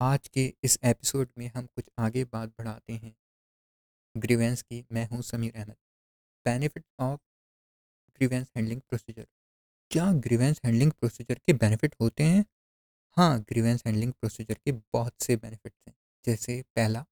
[0.00, 3.14] आज के इस एपिसोड में हम कुछ आगे बात बढ़ाते हैं।
[4.16, 5.76] ग्रीवेंस की मैं हूँ Sameer Ahmed.
[6.46, 7.20] Benefit of
[8.18, 9.26] grievance handling procedure
[9.90, 12.44] क्या ग्रीवेंस हैंडलिंग प्रोसीजर के बेनिफिट होते हैं?
[13.16, 17.04] हाँ ग्रीवेंस हैंडलिंग प्रोसीजर के बहुत से बेनिफिट्स हैं। जैसे पहला,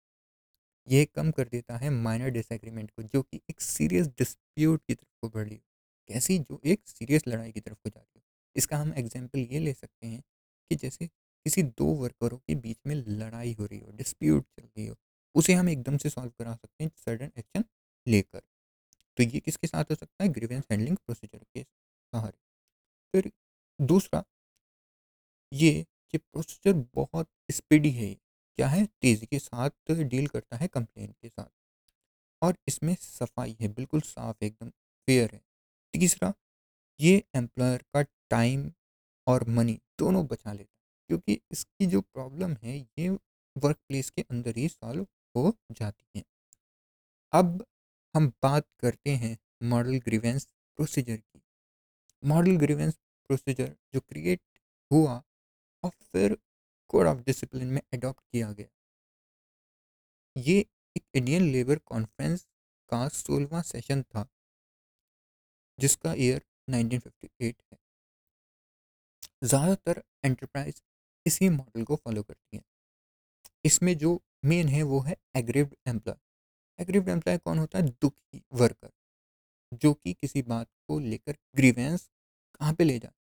[0.89, 5.21] ये कम कर देता है माइनर डिसएग्रीमेंट को, जो कि एक सीरियस डिस्प्यूट की तरफ़
[5.23, 5.63] को बढ़ रही हो।
[6.09, 6.39] कैसी?
[6.39, 8.23] जो एक सीरियस लड़ाई की तरफ़ को जा रही हो।
[8.57, 10.23] इसका हम एग्ज़ाम्पल ये ले सकते हैं
[10.71, 11.09] कि जैसे
[11.47, 14.97] किसी दो वर्करों के बीच में लड़ाई हो रही हो, डिस्प्यूट चल रही हो,
[15.35, 17.65] उसे हम एकदम से सॉल्व करा सकते हैं सडन एक्शन
[18.07, 18.41] लेकर।
[19.19, 20.29] तो ये किसके साथ हो सकता है?
[20.29, 22.39] ग्रीवेंस हैंडलिंग प्रोसीजर के सहारे।
[23.15, 23.31] फिर
[23.81, 24.25] दूसरा,
[25.53, 28.87] ये कि प्रोसीजर बहुत स्पीडी है। क्या है?
[28.87, 31.51] तेज़ी के साथ डील करता है कंप्लेन के साथ।
[32.43, 35.43] और इसमें सफ़ाई है, बिल्कुल साफ़ है एकदम फेयर है।
[35.95, 36.35] तीसरा,
[37.01, 38.73] ये एम्प्लॉयर का टाइम
[39.27, 40.71] और मनी दोनों बचा लेता
[41.11, 43.09] क्योंकि इसकी जो प्रॉब्लम है, ये
[43.57, 46.25] वर्क प्लेस के अंदर ही सॉल्व हो जाती है।
[47.33, 47.65] अब
[48.15, 50.47] हम बात करते हैं मॉडल ग्रीवेंस
[50.79, 51.41] प्रोसीजर की।
[52.23, 52.95] मॉडल ग्रीवेंस
[53.31, 54.41] प्रोसीजर जो क्रिएट
[54.91, 55.23] हुआ
[55.83, 56.37] और फिर
[56.91, 58.69] कोड ऑफ़ डिसिप्लिन में अडॉप्ट किया गया।
[60.37, 60.59] ये
[60.97, 62.47] एक इंडियन लेबर कॉन्फ्रेंस
[62.91, 64.27] का सोलवा सेशन था,
[65.79, 67.79] जिसका ईयर 1958 है।
[69.45, 70.83] ज़्यादातर एंटरप्राइज
[71.27, 72.65] इसी मॉडल को फॉलो करती हैं।
[73.65, 76.17] इसमें जो मेन है वो है एग्रीव्ड एम्प्लॉय।
[76.79, 77.85] एग्रीव्ड एम्प्लॉय कौन होता है?
[77.85, 78.91] दुखी वर्कर,
[79.73, 82.09] जो कि किसी बात को लेकर ग्रीवेंस
[82.61, 83.13] कहाँ पे ले जाए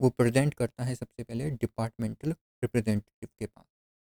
[0.00, 2.30] वो प्रेजेंट करता है सबसे पहले डिपार्टमेंटल
[2.62, 3.64] रिप्रेजेंटेटिव के पास।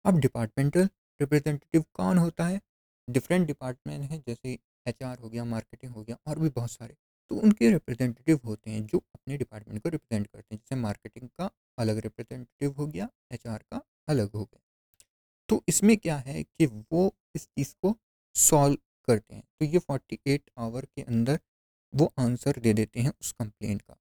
[0.05, 0.89] अब डिपार्टमेंटल
[1.19, 2.61] रिप्रेजेंटेटिव कौन होता है?
[3.07, 6.95] डिफरेंट डिपार्टमेंट है, जैसे एचआर हो गया, मार्केटिंग हो गया, और भी बहुत सारे।
[7.31, 11.49] तो उनके रिप्रेजेंटेटिव होते हैं, जो अपने डिपार्टमेंट को रिप्रेजेंट करते हैं। जैसे मार्केटिंग का
[11.77, 14.59] अलग रिप्रेजेंटेटिव हो गया एचआर का अलग हो गया।
[15.49, 17.97] तो इसमें क्या है कि वो इस चीज़ को
[18.35, 21.39] सॉल्व करते हैं। तो ये 48 आवर के अंदर
[21.95, 23.97] वो आंसर दे देते हैं उस कंप्लेन का।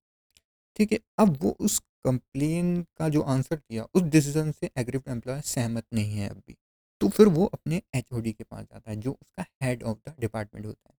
[0.77, 5.41] ठीक है, अब वो उस कंप्लेन का जो आंसर दिया उस डिसीज़न से एग्रीव एम्प्लॉय
[5.41, 6.57] सहमत नहीं है अभी।
[7.01, 10.67] तो फिर वो अपने एचओडी के पास जाता है, जो उसका हेड ऑफ़ द डिपार्टमेंट
[10.67, 10.97] होता है।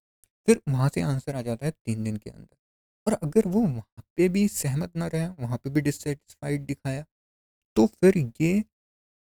[0.48, 2.58] फिर वहाँ से आंसर आ जाता है तीन दिन के अंदर।
[3.08, 3.62] और अगर वो
[4.18, 7.06] पे भी सहमत ना रहे, वहाँ पे भी डिससेटिस्फाइड दिखाया
[7.76, 8.64] तो फिर ये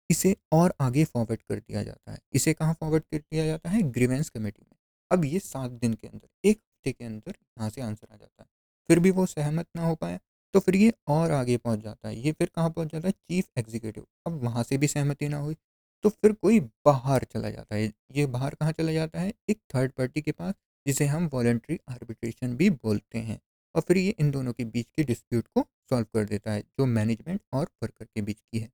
[0.10, 3.82] इसे और आगे फॉरवर्ड कर दिया जाता है। इसे कहाँ फॉरवर्ड कर दिया जाता है?
[3.84, 4.78] ग्रीवेंस कमेटी में।
[5.12, 8.44] अब ये सात दिन के अंदर, एक हफ़्ते के अंदर यहाँ से आंसर आ जाता
[8.44, 8.48] है।
[8.90, 10.20] फिर भी वो सहमत ना हो पाए
[10.54, 13.12] तो फिर ये और आगे पहुँच जाता है। ये फिर कहाँ पहुँच जाता है?
[13.12, 15.56] चीफ एग्जीक्यूटिव अब वहाँ से भी सहमति ना हुई
[16.04, 19.34] तो फिर कोई बाहर चला जाता है। ये बाहर कहाँ चला जाता है?
[19.50, 20.54] एक थर्ड पार्टी के पास,
[20.86, 23.40] जिसे हम वॉलेंट्री आर्बिट्रेशन भी बोलते हैं।
[23.76, 26.86] और फिर ये इन दोनों के बीच के डिस्प्यूट को सॉल्व कर देता है, जो
[26.86, 28.70] मैनेजमेंट और वर्कर के बीच की है।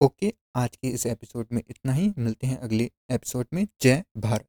[0.00, 4.48] ओके आज के इस एपिसोड में इतना ही। मिलते हैं अगले एपिसोड में। जय भारत।